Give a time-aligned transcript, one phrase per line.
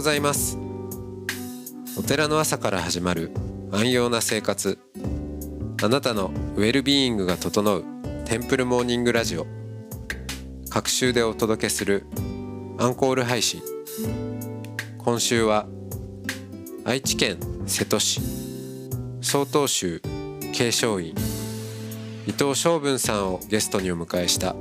[0.00, 0.58] おはようございます。
[1.98, 3.32] お寺の朝から始まる
[3.70, 4.78] 安養な生活。
[5.82, 7.84] あなたのウェルビーイングが整う
[8.24, 9.46] テンプルモーニングラジオ。
[10.70, 12.06] 各週でお届けする
[12.78, 13.60] アンコール配信。
[14.96, 15.66] 今週は
[16.86, 18.22] 愛知県瀬戸市。
[19.20, 20.00] 曹洞宗
[20.54, 21.14] 継承院。
[22.26, 24.56] 伊藤昌文さんをゲストにお迎えした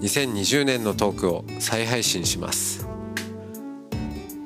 [0.00, 2.77] 2020年のトークを再配信します。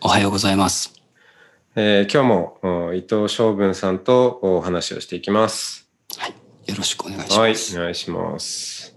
[0.00, 0.94] おはようございます。
[1.74, 5.88] えー今日もお伊藤昌文さんとお話をしていきます。
[6.16, 6.30] はい。
[6.70, 7.38] よろしくお願いします。
[7.38, 8.96] はい、お願いします。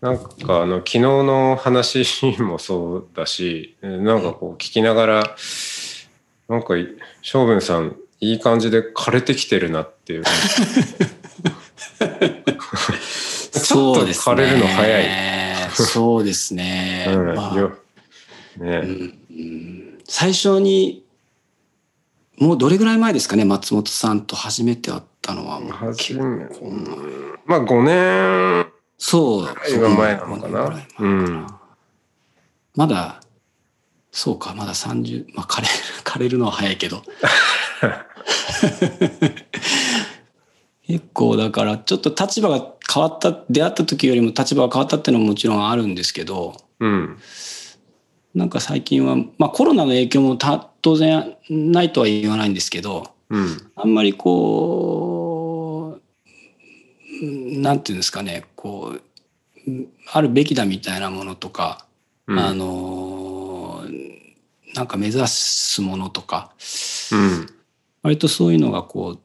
[0.00, 2.04] なんかあの昨日の話
[2.42, 5.36] もそうだし、えーなんかこう聞きながら、
[6.48, 6.88] なんかい
[7.22, 10.24] 昌文さんいい感じで枯れてきてるなっていう。
[13.66, 15.04] ちょっと枯れるの早い。
[15.04, 15.70] い。
[15.70, 17.06] そうですね。
[17.14, 17.78] うんまあよ
[18.58, 18.82] ね、
[19.30, 21.04] うん最初に、
[22.38, 25.58] もうどれぐらい前ですかね、松本さんと初めて会ったのは。
[25.60, 28.66] まあ5年
[28.98, 29.48] そう。
[29.96, 31.46] 前なのかなうん
[32.74, 33.20] まだ、
[34.12, 35.72] そうか、まだ30、まあ枯れる、
[36.04, 37.02] 枯れるのは早いけど。
[40.86, 47.18] 結構だからちょっと立場が変わった出会った時よりも立場が変わったっていうのももちろんあるんですけどうん。
[48.36, 53.70] なんか最近は、まあ、コロナの影響もた当然ないとは言わないんですけどうん。
[53.74, 55.98] あんまりこ
[57.22, 61.86] ううんなんていうんですかねこううんあるべきだみたいなものとか、
[62.26, 63.82] うんあの
[64.74, 66.52] なんか目指すものとか
[67.10, 67.48] うん。
[68.02, 69.18] 割とそういうのがこう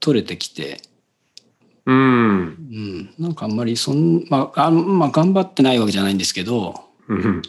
[0.00, 0.80] 取れてきて、
[1.84, 1.96] うん。
[1.96, 2.00] う
[2.42, 6.74] ん、なんかあんまりそん、まあ、あまあ頑張ってないわけじゃないんですけど
[7.08, 7.42] うん。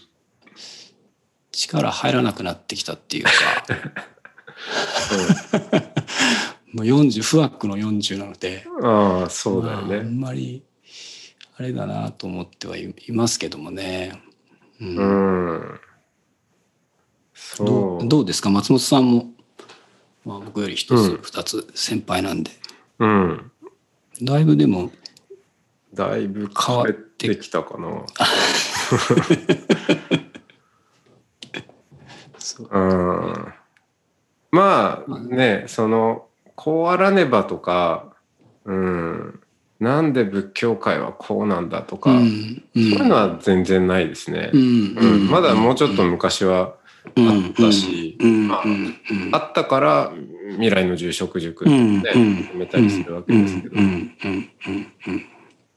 [1.55, 3.31] 力入らなくなってきたっていうか
[6.73, 10.09] もう40不惑の40なのでああ、そうだよまああね。
[10.09, 10.63] んまり
[11.57, 14.21] あれだなと思ってはいいますけどもね、
[14.81, 15.79] うんうん。
[17.57, 18.09] どそうう。
[18.09, 18.49] どうですか？
[18.49, 19.31] 松本さんも、
[20.25, 22.51] まあ、僕より一つうん二つ先輩なんで、
[22.99, 23.51] うん。
[24.22, 24.91] だいぶでも
[25.93, 27.87] だいぶ変わってきたかな。
[32.45, 32.69] そう。
[32.72, 33.53] うん。
[34.51, 38.13] まあね、その、こうあらねばとか、
[38.66, 39.39] うん。
[39.79, 44.51] なんで仏教界はこうなんだとか、うんそういうのは全然ないですね。
[44.53, 48.95] うんうん、まだもうちょっと昔はあったし、うんまあうん。
[49.34, 50.13] あったから
[50.51, 52.38] 未来の住職塾ってうんね、うん。
[52.44, 53.75] 決めたりするわけですけど。
[53.75, 55.25] う、んうんうんうん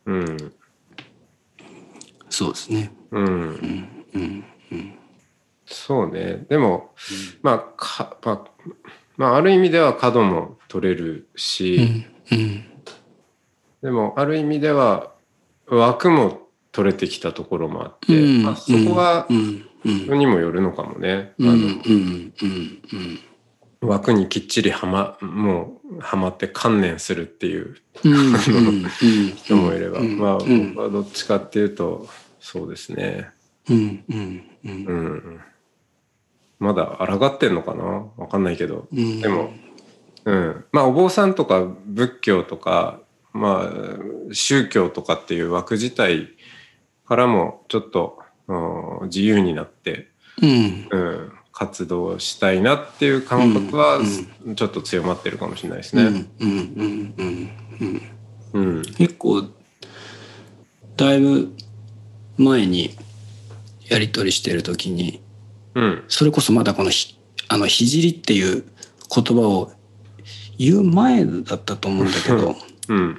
[0.06, 0.18] うん。
[0.20, 0.52] うん、
[2.30, 2.92] そうですね。
[3.10, 4.44] うん、うんうん
[5.70, 6.46] そうね。
[6.48, 6.92] でも、
[7.42, 8.64] まあ、か、まあ、
[9.16, 12.64] まあ、ある意味では角も取れるうし、んうん
[13.82, 15.12] でも、ある意味では
[15.66, 21.32] 枠も取れてきたところもあって、うんまあ、そこはうんうん人にもよるのかもね。
[23.80, 28.88] 枠にきっちりはま、もう、はまって観念するっていううんうんうん
[29.36, 32.08] 人もいれば、うんまあ、どっちかっていうと、
[32.40, 33.30] そうですね。
[33.70, 35.40] うんうんうんうん。
[36.58, 38.06] まだ抗ってんのかな？
[38.16, 38.88] わかんないけど。
[38.92, 39.20] うん。
[39.20, 39.50] でも、
[40.24, 40.64] うん。
[40.72, 43.00] まあ、お坊さんとか仏教とか、
[43.32, 46.28] まあ、宗教とかっていう枠自体
[47.06, 48.18] からもちょっと
[48.48, 50.08] うん自由になって、
[50.42, 50.88] うん。
[50.90, 54.00] うん、活動したいなっていう感覚は
[54.56, 56.02] ちょっと強まってるかもしれないですね。
[56.02, 56.30] うん。
[56.40, 56.48] うん。
[56.48, 57.14] うん。
[57.16, 57.50] うん。
[58.54, 58.78] うん。
[58.78, 58.82] うん。
[58.82, 59.42] 結構
[60.96, 61.52] だいぶ
[62.36, 62.96] 前に
[63.88, 65.20] やり取りしてる時に
[65.78, 66.04] うん。
[66.08, 67.16] それこそまだこのひ
[67.48, 68.64] あの「ひじり」っていう
[69.14, 69.72] 言葉を
[70.58, 72.56] 言う前だったと思うんだけど
[72.88, 73.18] うん。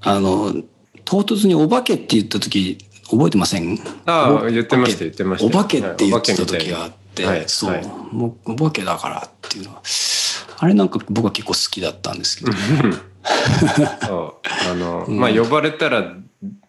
[0.00, 0.54] あの
[1.04, 2.78] 唐突に「お化け」って言った時
[3.10, 3.78] 覚えてません？
[4.06, 5.46] ああ、言ってました、言ってました。
[5.46, 7.86] お化けって言ってた時があはいって、はいそう、はい。
[8.12, 9.82] もうお化けだからっていうのは
[10.58, 12.52] あれなんか僕は結構好きだったんですけど、
[14.06, 14.70] そう。
[14.70, 16.14] あの、 まあ呼ばれたら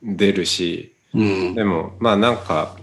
[0.03, 1.55] 出るし、うん。
[1.55, 2.75] でもまあなんか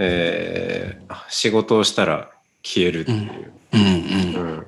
[0.00, 2.30] えー仕事をしたら
[2.62, 3.52] 消えるっていう。
[3.72, 3.80] うん。
[3.80, 3.86] うん。
[4.34, 4.66] うん。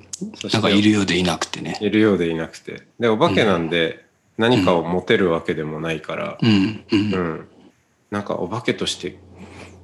[0.51, 1.77] なんかいるようでいなくてね。
[1.81, 2.83] いるようでいなくて。
[2.99, 4.05] で、お化けなんで
[4.37, 6.85] 何かを持てるわけでもないから、うん。
[6.91, 7.13] うん。
[7.13, 7.47] うん。
[8.11, 9.17] なんかお化けとして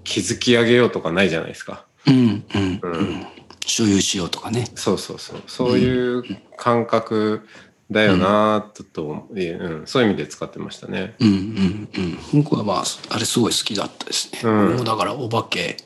[0.03, 1.85] 築き上げようとかないじゃないですか。
[2.07, 2.15] うん。
[2.15, 2.79] うん。
[2.81, 3.27] ううんん。
[3.65, 4.67] 所有しようとかね。
[4.75, 5.43] そうそうそう。
[5.47, 6.23] そういう
[6.57, 7.47] 感覚
[7.91, 9.39] だよなとと、う。
[9.39, 11.15] ん、そういう意味で使ってましたね。
[11.19, 11.89] うんうん
[12.33, 12.43] うん。
[12.43, 14.75] 僕はまああれすごい好きだったですね、うん。
[14.75, 15.77] もうだからお化け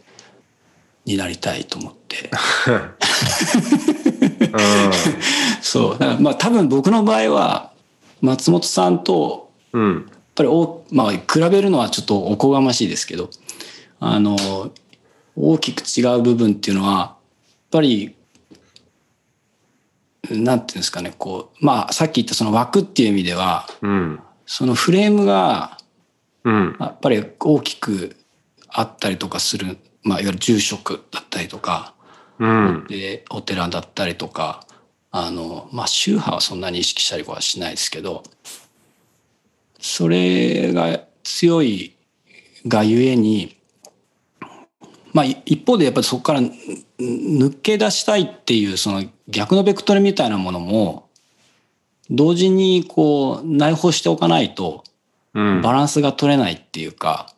[1.06, 2.30] になりたいと思って。
[5.62, 6.00] そう。
[6.00, 7.72] だからまあ多分僕の場合は
[8.22, 9.82] 松本さんとうん。
[9.82, 9.96] うん。
[9.96, 10.04] やっ
[10.36, 13.30] ぱりお、まあ、比べるのはちょっとおこがましいですけど
[14.00, 14.36] あの
[15.36, 17.16] 大きく違う部分っていうのはやっ
[17.70, 18.16] ぱり
[20.30, 24.20] なんていうんですかねこうまあさっき言ったその枠っていう意味ではうん。
[24.46, 25.78] そのフレームが
[26.44, 26.78] うん。
[26.80, 28.16] やっぱり大きく
[28.70, 31.94] あったりとかする、まあ、いわゆる住職だったりとか
[32.40, 32.86] うん。
[32.88, 34.66] でお寺だったりとか
[35.12, 38.24] あの、まあ、宗派はそんなに意識したりはしないですけど
[39.80, 41.96] それが強い
[42.68, 43.58] がゆえに、
[45.14, 46.52] まあ、い一方でやっぱりそこからん
[47.04, 51.10] 抜け出したいっていうその逆のベクトルみたいなものも
[52.10, 54.84] 同時にこう内包しておかないと
[55.34, 55.62] うん。
[55.62, 57.34] バランスが取れないっていうか、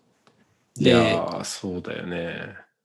[0.77, 2.35] いやで、ーそうだよね。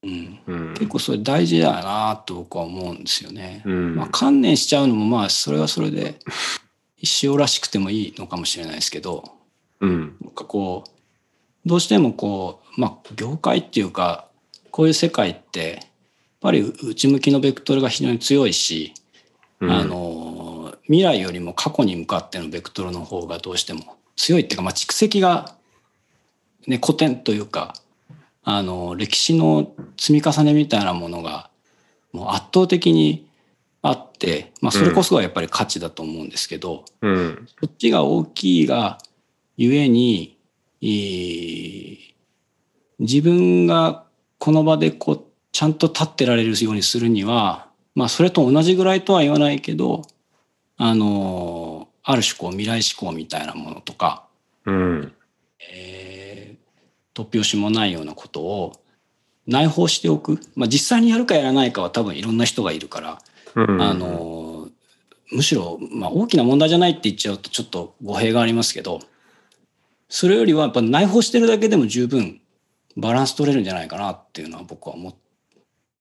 [0.02, 0.74] うん、うん。
[0.74, 3.62] 結構それ大事だなと僕は思うんですよね。
[3.64, 3.96] うん。
[3.96, 6.18] まあ、観念しちゃうのもまあそれはそれで
[7.22, 9.24] 塩らしくてもいいのかもしれないですけど
[9.80, 10.16] うん。
[10.20, 14.28] なんかこうどうしてもこうまあ業界っていうか
[14.70, 15.80] こういう世界って
[16.40, 18.94] ぱり内向きのベクトルが非常に強いし、
[19.60, 25.54] うんあの未来よりも過去に向かってのベクトルの方がどうしても強いっていうか、まあ、蓄積が、
[26.66, 27.74] ね、古典というか
[28.42, 31.50] あの歴史の積み重ねみたいなものが
[32.12, 33.28] もう圧倒的に
[33.82, 37.46] あって、まあ、それこそがやっぱり価値だと思うんですけど、うん。
[37.60, 38.98] そっちが大きいが
[39.56, 40.38] ゆえに、
[40.82, 42.10] えー
[43.00, 44.04] 自分が
[44.38, 50.02] この場でこうちゃんと立ってられるようにするには、まあそれと同じぐらいとは言わないけど、
[50.76, 54.26] あの、ある種こう未来志向みたいなものとか、
[54.66, 55.12] うん。
[55.72, 56.60] えー
[57.12, 58.72] 突拍子もないようなことを
[59.46, 60.38] 内包しておく。
[60.54, 63.18] まあ実際にやるかやらないかは多分いろんな人がいるから、
[63.56, 63.82] うん。
[63.82, 64.68] あの
[65.30, 69.00] むしろ、まあ、大きな問題じゃないって言っちゃうとちょっと語弊がありますけど
[70.08, 72.40] それよりはやっぱ内包してるだけでも十分
[72.96, 75.14] バランス取れるんじゃないかなっていうのは僕は思っ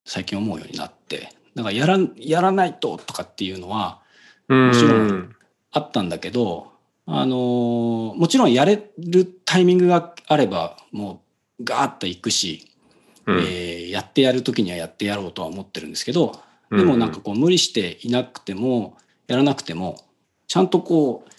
[0.10, 4.02] 最近思うようになってだからやらやらないととかっていうのは
[4.50, 5.36] うん、もちろん
[5.72, 6.72] あったんだけど
[7.06, 11.22] あのもちろんやれるタイミングがあればも
[11.60, 12.68] うガーッといくし、
[13.28, 16.40] うん、えーやってやる時にはやってやろうとは思ってるんですけど
[16.72, 18.98] でもなんかこう無理していなくても
[19.28, 19.98] やらなくても
[20.48, 21.30] ちゃんとこう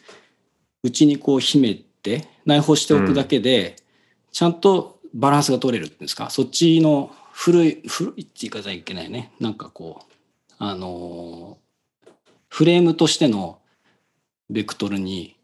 [0.87, 3.75] 内にこう秘めて内包しておくだけで
[4.31, 6.31] ちゃんとバランスが取れるっていうんですか？
[6.31, 7.11] そっちの
[7.43, 9.33] 古い古いって言い方はいけないね。
[9.41, 10.13] なんかこう
[10.59, 11.71] あのー
[12.51, 13.61] フレームとしての
[14.51, 15.37] ベクトルに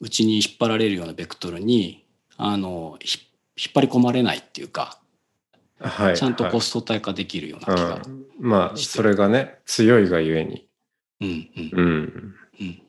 [0.00, 3.18] 内に引っ張られるようなベクトルにあのひ
[3.56, 4.98] 引っ張り込まれないっていうか
[5.80, 10.66] はい、ちゃんとこはう相対化できるような気が、いうん、まあそれがね強いがゆえに、
[11.20, 11.70] うんうん。
[11.72, 12.82] うん、うん。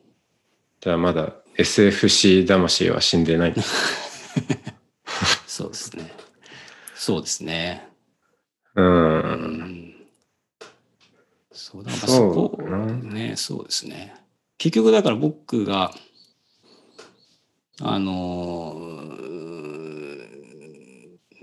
[0.80, 3.54] じゃあまだ SFC 魂は死んでない。
[5.46, 6.10] そうですね。
[6.94, 7.85] そうですね。
[8.76, 8.88] ううん
[9.62, 9.94] ん。
[11.52, 12.62] そうだからそこ
[13.02, 14.14] ね、そうですね。
[14.58, 15.90] 結局だから僕が
[17.82, 19.56] あのー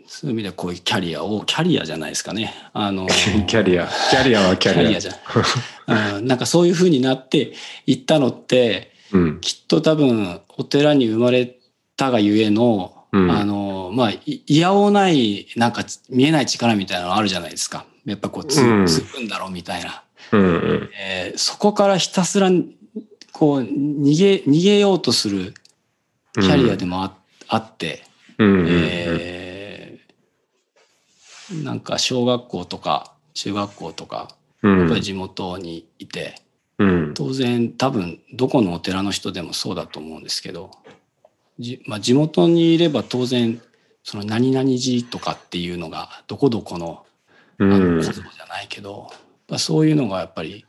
[0.06, 2.54] そういう意味ではこういうキャリアをキャリアじゃないですかね。
[2.74, 6.28] あのー キャリアキャリアはキャリアじゃん、うん。
[6.28, 7.54] なんかそういうふうになって
[7.88, 11.58] いったのってうんきっと多分お寺に生まれ
[11.98, 13.32] たがゆえのうん。
[13.32, 17.86] あの、まあ、いいやおうない、なんか見えない力みたいなのあるじゃないですか。
[18.06, 18.88] やっぱこうつ、うん。
[18.88, 20.04] つくんだろうみたいな。
[20.32, 20.90] うんうん。
[21.00, 22.50] えーそこからひたすら、
[23.32, 25.54] こう、逃げ、逃げようとする
[26.34, 27.16] キャリアでもあ,、
[27.48, 28.04] あって、
[28.40, 34.30] えーなんか小学校とか中学校とか、
[34.64, 34.80] うん。
[34.80, 36.36] やっぱり地元にいて、
[36.80, 37.14] うん。
[37.14, 40.72] 当然多分どこのお寺の人でもそうだと思うんですけど、
[41.60, 43.62] じまあ、地元にいれば当然
[44.04, 47.06] その何々寺とかっていうのがどこどこの
[47.60, 47.98] あうん。
[47.98, 50.66] の小僧じゃないけど、やっぱそういうのがやっぱり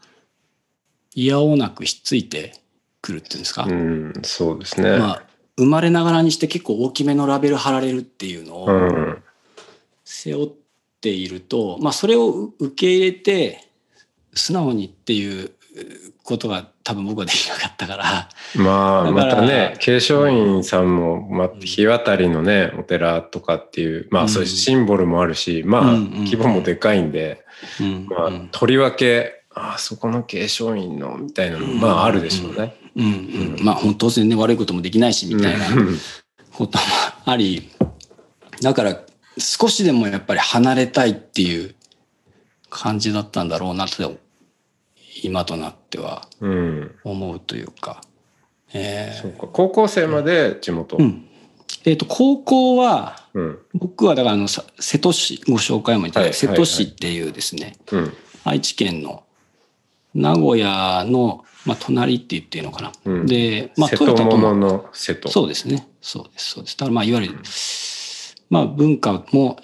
[1.14, 2.52] 嫌おうなくひっついて
[3.00, 5.22] くるっていうんですか、うんそうですね、まあ
[5.56, 9.22] 生まれながらにして結構大きめのラベル貼られるっていうのをうん。
[10.04, 10.52] 背負っ
[11.00, 13.68] ていると、まあ、それを受け入れて
[14.34, 15.52] 素直にっていう
[16.22, 18.28] ことが多分僕はできなかったから。
[18.56, 27.44] まあまたね継承院さんも、まあ、日渡りのねお寺とかっていうまあそういうシンボルもあるし、まあ規模もでかいんで、
[28.08, 32.76] まあとりわけあそこの継承院のみたいなのまああるでしょうね。
[32.94, 33.08] うんう
[33.60, 33.64] ん。
[33.64, 35.66] まあ当然ね悪いこともできないしみたいな。
[36.54, 36.84] ことも
[37.26, 37.70] あり
[38.62, 39.00] だから
[39.36, 41.74] 少しでもやっぱり離れたいっていう
[42.70, 44.16] 感じだったんだろうなと
[45.22, 46.28] 今となっては
[47.04, 48.02] 思うというか。
[48.72, 51.26] うん、えー、そうか高校生まで地元、うん、
[51.84, 57.76] えっ、ー、と高校は、うん、僕はだからあの瀬戸市ご紹介もいただいた、瀬戸市っていうですね、
[58.44, 59.24] 愛知県の
[60.14, 62.92] 名古屋の、まあ、隣って言っていいのかな。
[63.04, 65.28] うん、で、まあ、トヨタとの瀬戸。
[65.28, 65.88] そうですね。
[66.00, 66.76] そうです、そうです。
[66.76, 67.38] だからまあ、いわゆる、
[68.48, 69.58] まあ、文化も、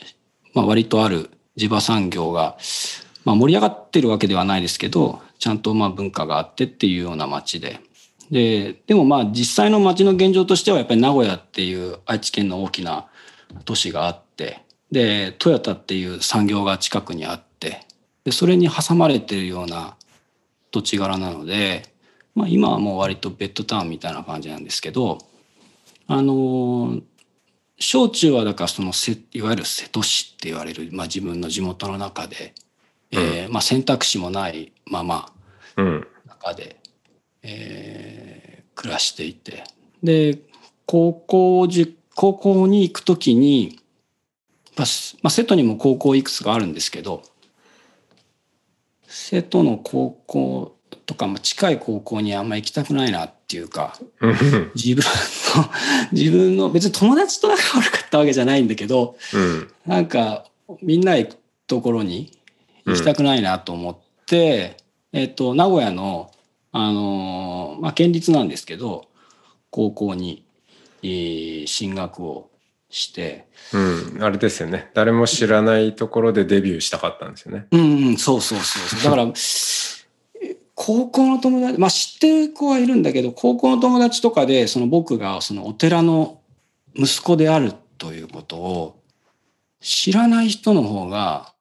[0.55, 2.57] まあ、割とある地場産業が、
[3.25, 7.81] まあ、盛り上がってるわけではないですけど、ちゃんとまあ文化があってっていうような街で。
[8.31, 13.09] で、でもまあ実際の街の現状としてはやっぱり名古屋っていう愛知県の大きな
[13.65, 17.87] 都市があって、で、トヨタっていう産業が近くにあって、
[18.25, 19.97] で、それに挟まれてるような
[20.71, 21.95] 土地柄なので、
[22.35, 25.19] まあ今はもう割とベッドタウンみたいな感じなんですけど、
[26.07, 27.01] あの、
[27.79, 32.53] 小中はだからそのせいわゆる瀬戸市って言われる、まあ、自分の地元の中で
[33.13, 35.33] えーまあ、選択肢もないまま
[36.29, 36.65] 中で、
[37.43, 39.65] うん、えー、暮らしていて。
[40.03, 40.39] で
[40.87, 41.69] 高校
[42.15, 43.79] 高校に行く時に、
[44.77, 44.87] まあ、
[45.23, 47.23] まあ、瀬戸にも高校いくつかあるんですけど
[49.07, 50.77] 瀬戸の高校
[51.07, 53.97] とか、まあ、近い高校にあんま行きたくないなっていうか
[54.75, 55.71] 自分の
[56.13, 60.45] 自分の別に友達と仲悪かったわけじゃないんだけど、うん、なんか
[60.83, 61.37] みんな行く
[61.67, 62.37] ところに
[62.91, 64.77] 行きたくないなと思って、
[65.13, 66.31] うん、えっ、と、名古屋の、
[66.73, 69.07] あのまあ、県立なんですけど、
[69.71, 70.45] 高校に、
[71.03, 72.51] えー、進学を
[72.91, 73.47] して。
[73.73, 74.91] うん、あれですよね。
[74.95, 77.67] 誰も知らないところでデビューしたかったんですよね。
[77.71, 79.33] うん、うん、そうそうそう だから、
[80.75, 86.41] 高校の友達、まあ知ってる子はいるんだけど、高校の友達とかで、その僕がそのお寺の
[86.95, 89.01] 息子であるということを
[89.81, 91.53] 知らない人の方が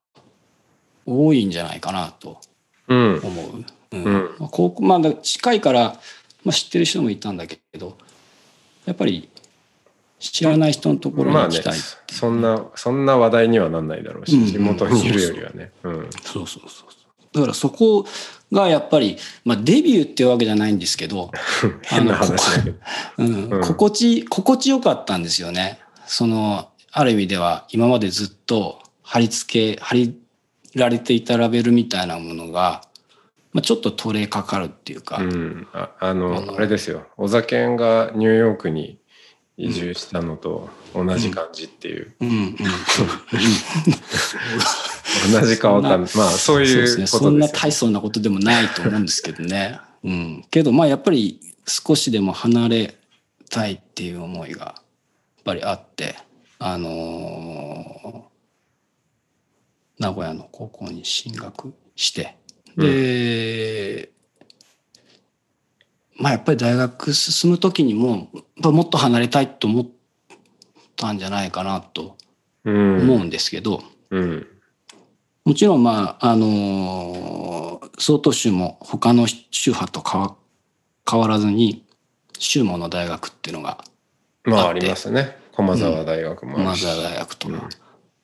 [1.06, 2.40] 多いんじゃないかなと
[2.88, 3.66] 思う。
[3.92, 4.06] うん。
[4.06, 4.30] うん。
[4.52, 6.00] 高校まあ近いから、
[6.44, 7.98] まあ、知ってる人もいたんだけど
[8.86, 9.30] やっぱり
[10.20, 14.44] 知らない人のところに行きたい、まあね、そんなそんな話題にはなんないだろうし、うん。
[14.44, 15.72] うん、地元にいるよりはね。
[15.84, 15.90] そ
[16.44, 16.90] うそうそう。
[17.32, 18.06] だからそこ
[18.52, 21.32] がやっぱり、まあ、デビューっていうわけじゃないんですけど
[21.84, 22.78] 変な話だけど、
[23.20, 25.80] うん、うん、心地心地よかったんですよね。
[26.08, 30.18] そのある意味では今までずっと貼り付け貼り
[30.76, 32.82] られていたラベルみたいなものが、
[33.54, 35.18] まあ、ちょっと取れかかるっていうか。
[35.18, 39.00] うん、ああのあれですよ小酒がニューヨークに
[39.58, 42.14] 移住したのと同じ感じっていう。
[45.32, 46.12] 同じかわかんない。
[46.16, 49.80] まあそういうことです、ね、そんな大層なことでもないと思うんですけどね。
[50.04, 50.46] うん。
[50.50, 52.96] けどまあやっぱり少しでも離れ
[53.50, 54.84] たいっていう思いがやっ
[55.44, 56.16] ぱりあって、
[56.60, 58.39] あのー
[60.00, 62.38] 名古屋の高校に進学して
[62.78, 64.10] で、
[66.18, 69.88] うん、まあやっぱり大学進む時にももっと離れたいと思っ
[70.96, 72.16] たんじゃないかなと
[72.66, 74.48] 思うんですけど、うん、
[75.46, 80.36] もちろんまああの曹洞宗も他の宗派と変わ
[81.10, 81.86] 変わらずに
[82.38, 83.84] 宗門の大学っていうのが
[84.46, 85.38] まあありますね。
[85.54, 87.70] 駒沢大学も駒沢大学とか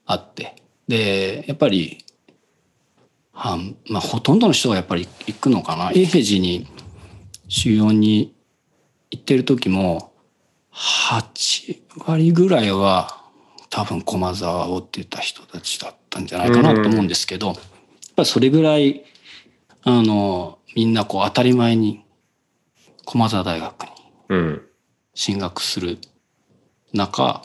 [0.05, 0.55] あって、
[0.87, 2.05] で、やっぱり、
[3.33, 3.57] は
[3.89, 5.91] まあ、ほとんどの人がやっぱり行くのかな。
[5.91, 6.67] 永平寺に
[7.47, 8.33] 修行に
[9.11, 10.13] 行ってる時も、
[10.71, 13.21] 8割ぐらいは
[13.69, 17.55] 多分駒沢をって言った人たちだったんじゃないかなと思うんですけど、やっ
[18.15, 19.03] ぱりそれぐらい、
[19.83, 22.03] あの、みんなこう当たり前に
[23.05, 23.89] 駒沢大学に
[25.13, 25.99] 進学する
[26.93, 27.41] 中、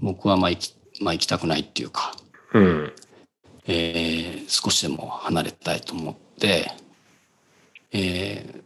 [0.00, 2.14] 僕はまあ行きまあ、行きたくないっていうか、
[2.52, 2.92] うん、
[3.66, 6.70] えー、少しでも離れたいと思って、
[7.92, 8.62] え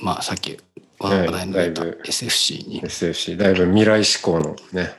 [0.00, 0.58] ー、まあさっき
[0.98, 4.90] 話題の出た SFC に、SFC だいぶ未来志向のね。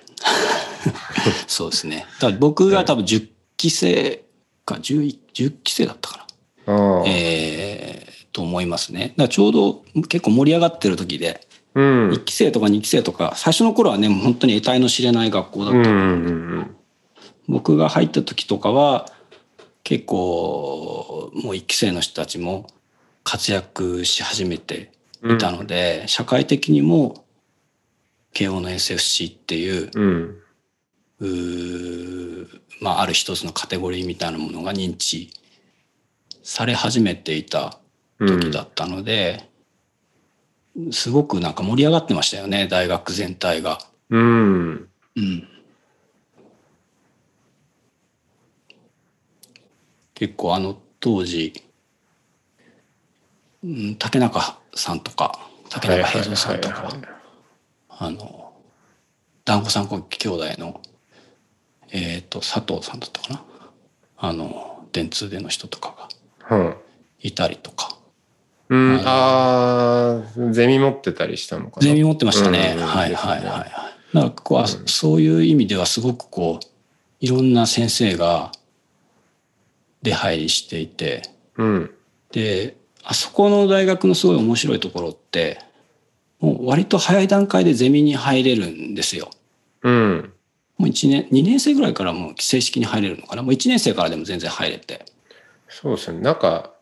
[1.48, 2.06] そうですね。
[2.20, 4.24] だ僕が多分10期生
[4.66, 6.28] か 10, 10期生だったか
[6.68, 7.04] な。
[7.08, 9.14] えー、と思いますね。
[9.18, 15.96] だちょうど結構盛り上がってる時でうん、1期生とか2期生とか最初の頃はね本当に得体の知れない学校だった、うんうんう
[16.60, 16.73] ん、
[17.48, 19.06] 僕が入った時とかは
[19.84, 22.68] 結構もう一期生の人たちも
[23.24, 24.92] 活躍し始めて
[25.24, 27.26] いたので、社会的にも
[28.34, 30.38] 慶応の SFC っていううん。
[31.20, 32.48] うー
[32.82, 35.32] まあ、ある一つのカテゴリーみたいなものが認知
[36.44, 37.80] され始めていた
[38.20, 39.50] 時だったので、
[40.92, 43.80] すごくなんか盛り上がってましたよね大学全体が。
[44.10, 44.90] うん。
[45.16, 45.48] うん、
[50.24, 51.52] 結構あの当時、
[53.62, 55.38] うん、竹中さんとか
[55.70, 57.10] 竹中平蔵さんとか、はいはいはい
[57.90, 58.54] あの
[59.46, 60.82] 団子三国兄弟の
[61.92, 63.44] えっ、と佐藤さんだったかな
[64.18, 66.08] あの電通での人とか
[66.50, 66.76] がうん。
[67.20, 67.98] いたりとか
[68.70, 71.86] うん、あああ、ゼミ持ってたりしたのかな。
[71.86, 72.76] ゼミ持ってましたね。
[72.78, 73.70] うんはいはいはいはい。
[74.16, 76.66] だからこう、そういう意味ではすごくこう
[77.20, 78.52] いろんな先生が
[80.04, 81.24] 出入りしていて
[81.58, 81.92] うん。
[82.32, 85.60] であそこの大学のすごい面白いところって
[86.40, 89.30] もう割と早い段階でゼミに入れるんですよ。
[89.82, 90.34] うん。
[90.78, 93.44] もう1年2年生ぐらいからもう正式に入れるのかな？
[93.44, 95.06] もう1年生からでも全然入れて。
[95.70, 96.20] そうですね。
[96.20, 96.74] なんか、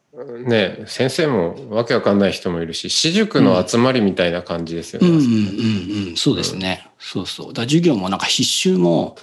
[0.45, 5.07] ね、先生もわけわかんない人もいるし、私塾の集まりみたいな感じですよね。
[5.07, 6.87] うんうんうんうんそうですね。
[6.97, 7.53] そうそう。
[7.53, 9.15] だ授業もなんか必修も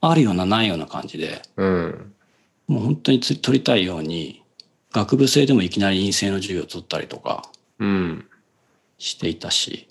[0.00, 1.42] あるようなないような感じで。
[1.56, 2.13] うん。
[2.66, 4.42] もう本当につ取りたいように
[4.92, 7.50] 学部生でもいきなり陰性の授業を取ったりとか。
[8.98, 9.86] していたし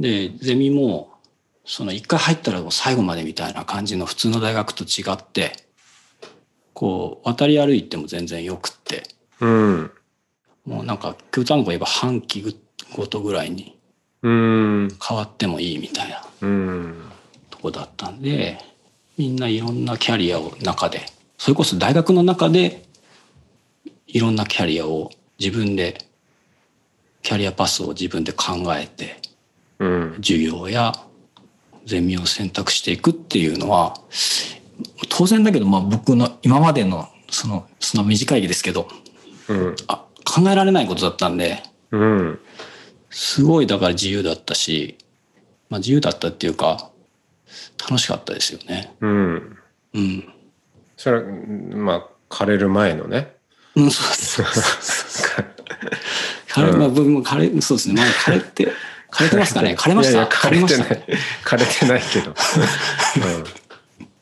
[0.00, 1.12] でゼミも
[1.64, 5.52] その一回入ったらもう最後までみたいな感じの普通の大学と違って
[6.72, 9.04] こう渡り歩いても全然よくって
[9.40, 9.90] うん。
[10.64, 12.44] もうなんか極端なこと言えば半期
[12.96, 13.78] ごとぐらいに。
[14.24, 16.94] 変わってもいいみたいなうん。
[17.50, 18.58] とこだったんで
[19.18, 21.00] みんないろんなキャリアを中で
[21.42, 22.84] それこそ大学の中で
[24.06, 25.98] いろんなキャリアを自分で
[27.20, 29.20] キャリアパスを自分で考えて
[29.80, 30.14] うん。
[30.18, 30.92] 授業や
[31.84, 33.94] ゼミを選択していくっていうのは
[35.08, 38.86] 当然だけど、まあ、僕の今までのそのその短いですけど
[39.48, 39.76] うん。
[39.88, 42.38] あ考えられないことだったんでうん。
[43.10, 44.96] すごいだから自由だったし、
[45.70, 46.92] まあ、自由だったっていうか
[47.80, 48.94] 楽しかったですよね。
[49.00, 49.58] うん。
[49.94, 50.32] うん
[51.02, 53.34] それは、まあ、枯れる前のね。
[53.74, 54.46] うん、そう。
[56.46, 57.94] 枯れ、まあ、僕も枯れ、そうですね。
[57.96, 58.68] まあ、枯れて、
[59.10, 59.74] 枯れてますかね。
[59.76, 60.12] 枯れました。
[60.12, 61.04] いやいや枯れてたない。
[61.44, 62.34] 枯れてないけど。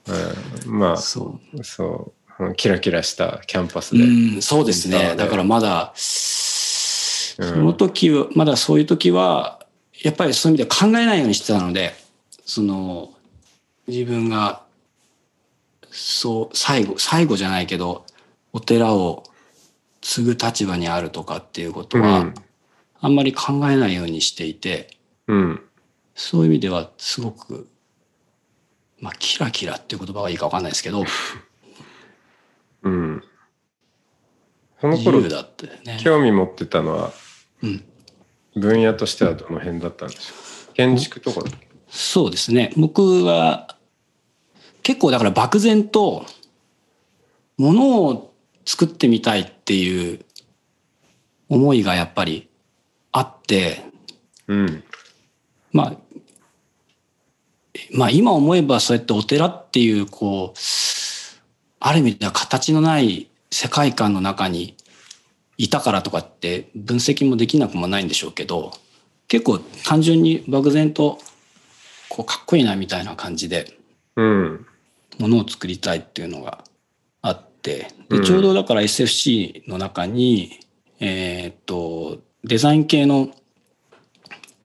[0.09, 0.71] うん。
[0.71, 3.99] うん、まあ、そそう、うんキラキラしたキャンパスう。
[3.99, 4.05] で。
[4.05, 5.17] うん、そうですね。
[5.19, 9.61] だからまだ、その時は、まだそういう時は、
[10.03, 11.95] やっぱりそういう意味では考えないようにしてたので、
[12.47, 13.13] その、
[13.87, 14.63] 自分が、
[15.91, 18.05] そう、最後、最後じゃないけど、
[18.53, 19.25] お寺を
[20.01, 22.35] 継ぐ立場にあるとかっていうことは、うん
[23.03, 24.91] あんまり考えないようにしていて、
[25.27, 25.63] うん。
[26.15, 27.69] そういう意味ではすごく、
[29.01, 31.05] まあ、キラキラっていう言葉がいいか分かんないですけど、
[32.83, 33.25] うん。
[34.81, 35.51] その頃だっ
[35.85, 35.99] ね。
[36.03, 37.13] 興味持ってたのは、
[37.63, 37.85] うん、
[38.55, 40.35] 分野としてはどの辺だったんでしょ
[40.71, 41.43] う建築とか
[41.89, 42.73] そうですね。
[42.77, 43.77] 僕は、
[44.83, 46.25] 結構だから漠然と、
[47.57, 50.25] ものを作ってみたいっていう
[51.49, 52.49] 思いがやっぱり
[53.13, 53.85] あって、
[54.47, 54.85] うん。
[55.73, 55.97] まあ、
[57.93, 60.59] まあ今思えばそうやってお寺っていうこう、
[61.81, 64.77] ある意味では形のない世界観の中に
[65.59, 68.73] いたからとかって分析もできなくもないんでしょうけど、
[69.29, 71.19] 結構単純に漠然と
[72.09, 73.77] こうかっこいいなみたいな感じで
[74.17, 74.67] うん。
[75.21, 76.65] ものを作りたいっていうのが
[77.23, 80.59] あって、うんでちょうどだから SFC の中に、
[80.99, 83.31] えーっと、デザイン系の、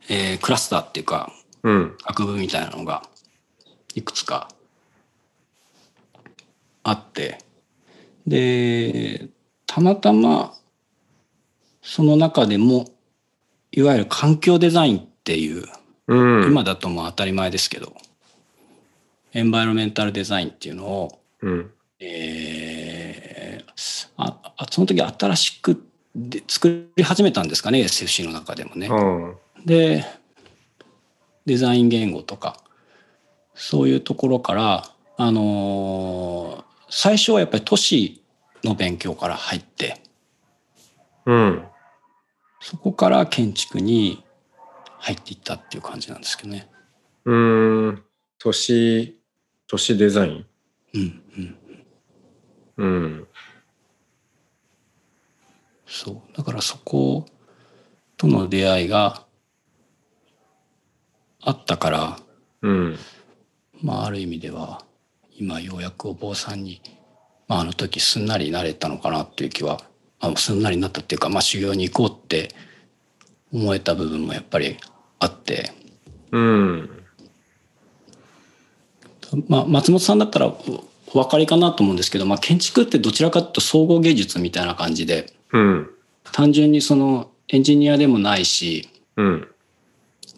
[0.10, 1.32] えークラスターっていうか、
[1.64, 1.98] うん。
[2.06, 3.04] 学部みたいなのが
[3.96, 4.48] いくつか
[6.84, 7.40] あって
[8.28, 9.28] で
[9.66, 10.54] たまたま
[11.82, 12.86] その中でも
[13.72, 15.66] いわゆる環境デザインっていう、
[16.08, 16.48] うん。
[16.48, 17.94] 今だともう当たり前ですけど
[19.36, 21.72] エンバイロメンタルデザインっていうのを、うん。
[22.00, 23.66] えー
[24.18, 28.88] ああその時新しくで作り始めたんですかね SFC の中でもね。
[28.88, 29.36] うん。
[29.66, 30.06] で
[31.46, 32.58] デザイン言語とか
[33.54, 38.24] そういうところからあのー最初はやっぱり都市
[38.64, 40.02] の勉強から入って
[41.26, 41.66] うん。
[42.62, 44.24] そこから建築に
[45.00, 46.70] 入っていったっていう感じなんですけどね。
[47.26, 48.04] うん。
[48.38, 49.15] 都市、
[49.68, 50.46] 都市デザイン？
[50.94, 51.22] うん。
[52.78, 53.28] うんうん
[55.86, 56.38] そう。
[56.38, 57.26] だからそこ
[58.18, 59.26] との出会いが
[61.42, 62.20] あったから
[62.62, 62.98] うん
[63.82, 64.84] まあある意味では
[65.38, 66.82] 今ようやくお坊さんに、
[67.48, 69.82] まあ、あの時すんなりなれたのかなっていう気は
[70.20, 72.50] あすんなりなったっていうか、まあ、修行に行こうって
[73.54, 74.78] 思えた部分もやっぱり
[75.20, 75.72] あって、
[76.32, 77.05] うん
[79.48, 80.56] まあ、松本さんだったらお
[81.08, 85.90] お分かりかなと思うんですけど、まあ、建築ってどちらかというと総合芸術みたいな感じでうん。
[86.32, 89.48] 単純にそのエンジニアでもないしうん。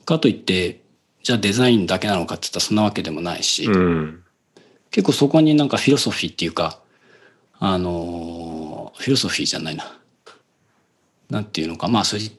[0.06, 0.82] かといって
[1.24, 4.24] じゃあデザインだけなのかって言ったらそんなわけでもないし、うん。
[4.92, 6.80] 結構そこになんかフィロソフィーっていうか
[7.60, 10.00] あのーフィロソフィーじゃないな。
[11.30, 12.32] なんていうのかまあそういう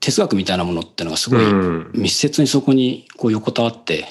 [0.00, 1.90] 哲学みたいなものっていうのがすごいうん。
[1.94, 4.06] 密接にそこにこう横たわって、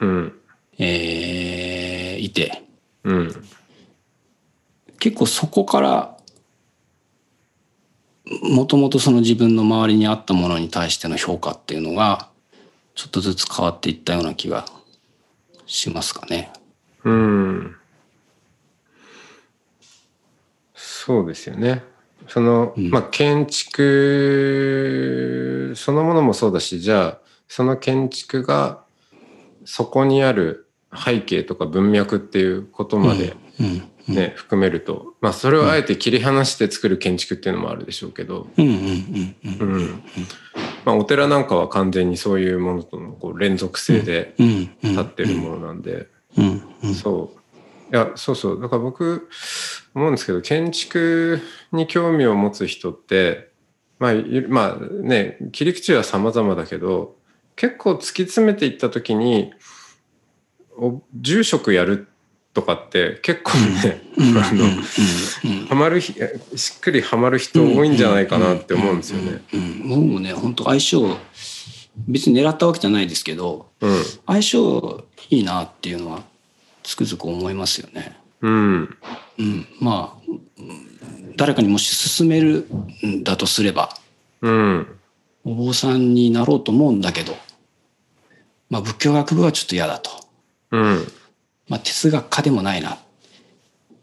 [0.00, 0.39] うん
[0.80, 2.62] えーいて
[3.04, 3.44] うん
[4.98, 6.16] 結構そこから
[8.42, 12.28] もともとその自分の周りにあったものに対しての評価っていうのが
[12.94, 14.64] ちょっとずつ変わっていったような気が
[15.66, 16.52] しますかね。
[17.04, 17.76] うん
[20.74, 21.82] そうですよね。
[22.28, 23.74] その、うんまあ建築
[25.76, 28.84] そのものもそうだしじゃあその建築が
[29.64, 39.74] そこにある背景とか文脈っていうことまでうんうんね、含めると、まあ、それをあえて切り離して作る建築っていうのもあるでしょうけど、うんうんうんうん。
[39.74, 40.02] うん。
[40.84, 46.94] まあ、お寺なんかは完全にそういうものとのこう連続性で立ってるものなんで、うんうん。
[46.94, 47.94] そう。
[47.94, 48.60] いやそうそう。
[48.60, 49.28] だから僕
[49.94, 51.40] 思うんですけど建築
[51.72, 53.50] に興味を持つ人って
[53.98, 57.16] まあいまあね切り口は様々だけど
[57.56, 59.56] 結構突き詰めていった時にお
[61.14, 62.08] 住職やる
[62.52, 66.14] とかって結構ね、あのハマるひ
[66.56, 69.42] しっくりハマる人多いんじゃないかなって思うんですよね。
[69.52, 69.60] うん。
[69.60, 69.88] うん。
[69.88, 71.16] 僕もね本当相性
[72.08, 74.02] 別に狙ったわけじゃないですけどうん。
[74.26, 76.22] 相性いいなっていうのは
[76.82, 78.16] つくづく思いますよね。
[78.40, 78.96] うん。
[79.38, 82.66] うん、まあうん誰かにもし勧める
[83.06, 83.96] んだとすれば
[84.42, 84.86] うん。
[85.44, 87.34] お坊さんになろうと思うんだけど、
[88.68, 90.10] まあ、仏教学部はちょっと嫌だと、
[90.70, 91.06] うん。
[91.68, 92.98] まあ、哲学科でもないな。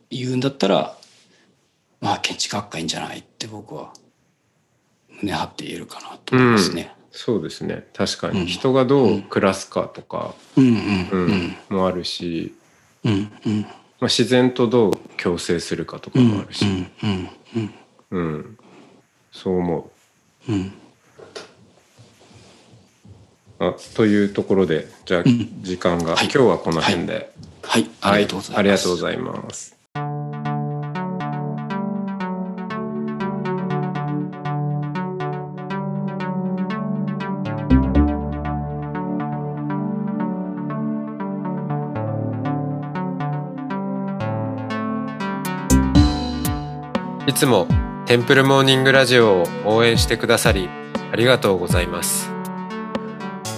[0.10, 0.98] 言うんだったら
[2.00, 3.92] まあ建築学科いいんじゃないって僕は
[5.22, 6.94] 胸張って言えるかなと思いますね。
[7.12, 7.88] そうですね。
[7.94, 8.36] 確かうん。
[8.42, 12.54] に人がどう暮らすかとか、うんうんううんんもあるし、
[13.04, 13.62] うんうん。
[13.62, 13.68] ま
[14.02, 17.74] あ、自然とどう共生するかとかうんもあるし、うんうんうん
[18.12, 18.58] うん。
[19.32, 19.92] そう思
[20.48, 20.52] う。
[20.52, 20.56] ん。
[20.68, 20.72] う。
[23.60, 25.62] あというところでじゃあん。
[25.62, 26.26] 時間が、はい。
[26.26, 27.32] 今日はこの辺で、
[27.64, 27.90] はい。
[28.02, 28.20] あはい。
[28.20, 28.60] りがとうございます。
[28.60, 29.78] ありがとうございます。
[47.28, 47.68] いつも
[48.08, 50.70] テンプルモーニングラジオを応援してくださり
[51.12, 52.37] ありがとうございます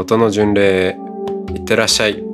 [0.00, 0.96] 音の巡礼へ
[1.54, 2.24] いってらっしゃい。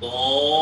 [0.00, 0.57] 哦。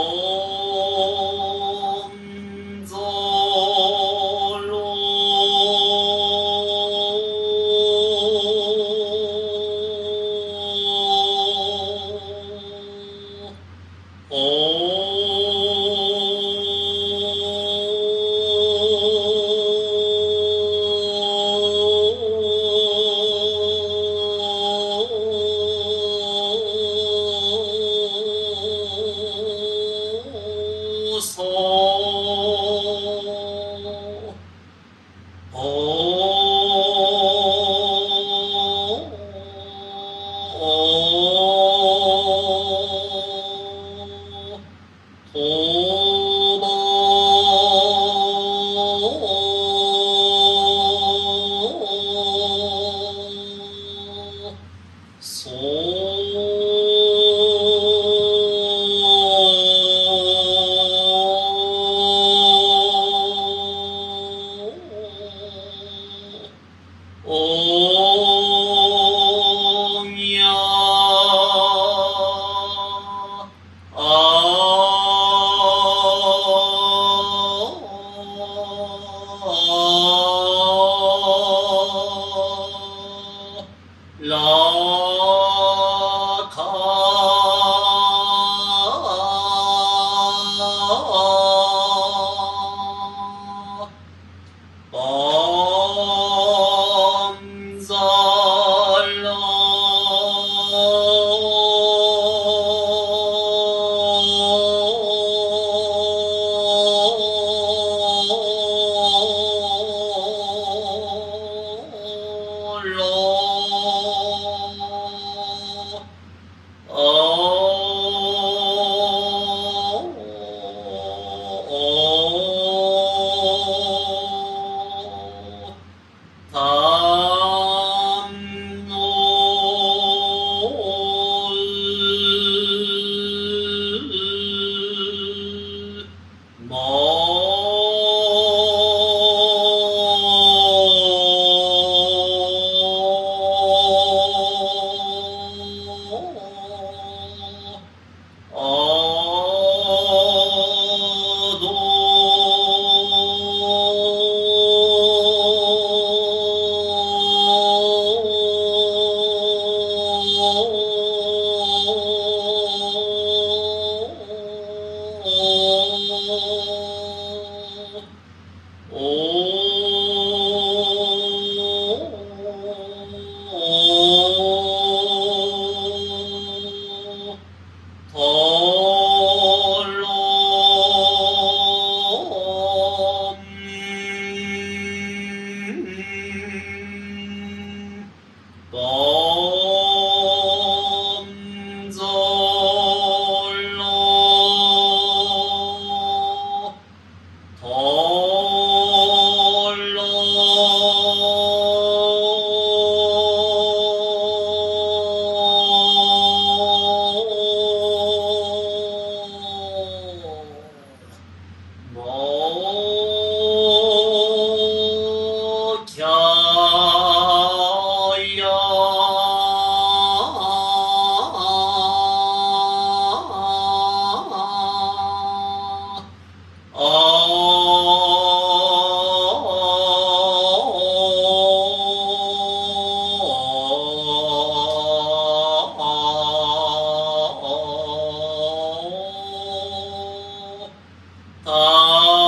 [241.97, 242.26] Allah.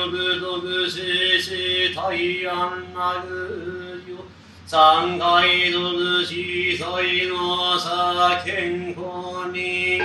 [0.00, 2.00] 太陽独生世太
[2.48, 4.24] 安なるよ
[4.66, 10.00] 三階独司祭の差健康に銀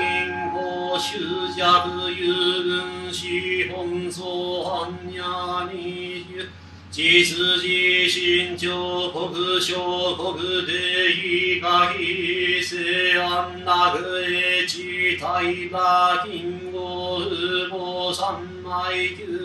[0.51, 1.19] 行執
[1.55, 4.25] 着有分資本相
[4.65, 6.49] 反や二十
[6.91, 7.67] 実自
[8.08, 19.45] 身長国小国でかひせ安楽へ地大馬金吾父母三枚休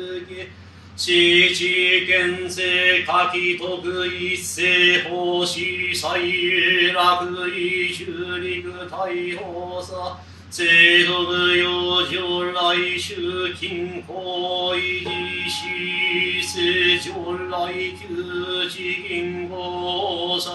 [1.01, 10.21] 憩七地県政下記徳一世法師最楽意修陸大法さ。
[10.51, 13.15] 制度部養生来週
[13.59, 20.53] 金行維持し正常来旧地銀行様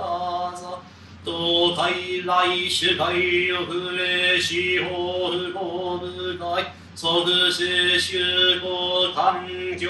[0.00, 0.80] がさ。
[1.26, 7.06] 東海来主会よふれ司法不公部会即
[7.50, 8.22] 世集
[8.60, 9.88] 合環境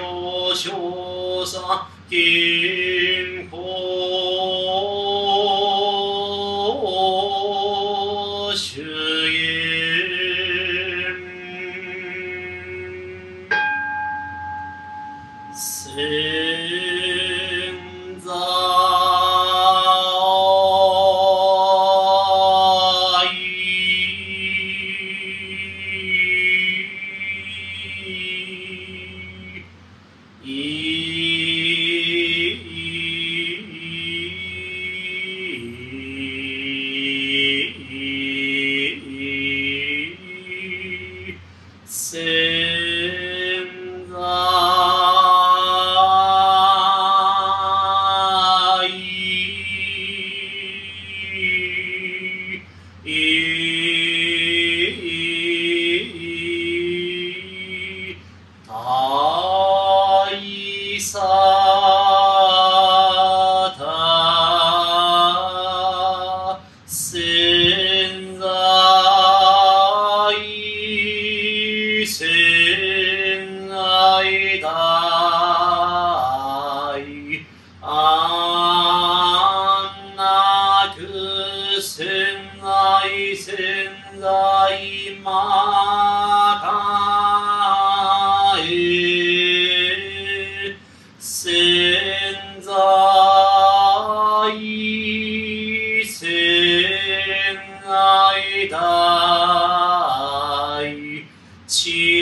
[0.55, 0.71] 少
[1.45, 5.02] 佐金庫
[101.73, 102.22] 地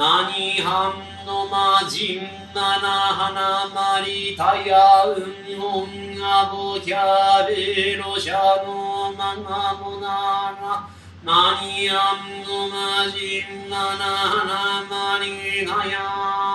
[0.00, 10.88] ナナニハンのマジンナナハナマリタヤウン女もキャベロシャのマガモナナ。
[11.22, 16.00] ナニアンドマジンナナハナマリナヤ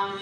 [0.09, 0.17] ン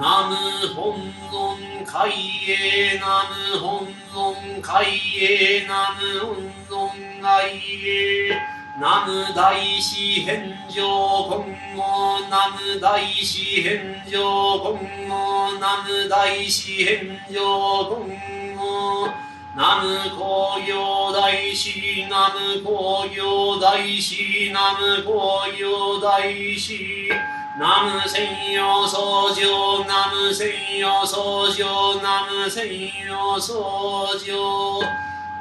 [0.00, 0.34] ナム
[0.74, 0.98] 本
[1.30, 2.10] 尊海
[2.50, 2.98] へ。
[2.98, 4.86] ナム本尊海
[5.22, 5.68] へ。
[5.68, 6.34] ナム本
[6.68, 6.90] 尊
[7.22, 8.57] 海へ。
[8.80, 10.82] ナム大師返上
[11.26, 11.44] 今
[11.76, 14.20] 後ナム大師返上
[14.60, 19.08] 今後ナム大師返上今後
[19.56, 24.52] ナム工業大師ナム工業大師。
[24.52, 27.10] ナム工業大師。
[27.58, 32.68] ナム専用僧正ナム専用僧正ナム専
[33.04, 34.80] 用僧正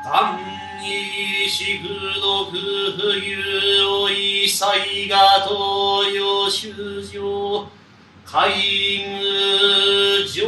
[0.10, 0.40] 単
[0.80, 1.90] にしぐ
[2.22, 2.54] どく
[2.98, 7.68] 冬を一切が東洋修上
[8.24, 8.50] 海
[9.04, 10.48] 軍上